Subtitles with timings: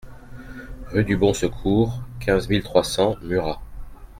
[0.87, 3.61] Rue du Bon Secours, quinze mille trois cents Murat